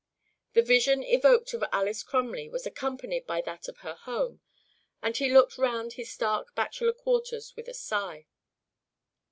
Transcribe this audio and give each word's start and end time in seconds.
The 0.53 0.63
vision 0.63 1.03
evoked 1.03 1.53
of 1.53 1.63
Alys 1.71 2.01
Crumley 2.01 2.49
was 2.49 2.65
accompanied 2.65 3.27
by 3.27 3.39
that 3.41 3.67
of 3.67 3.77
her 3.85 3.93
home, 3.93 4.41
and 4.99 5.15
he 5.15 5.31
looked 5.31 5.59
round 5.59 5.93
his 5.93 6.11
stark 6.11 6.55
bachelor 6.55 6.91
quarters 6.93 7.55
with 7.55 7.67
a 7.67 7.73
sigh. 7.75 8.25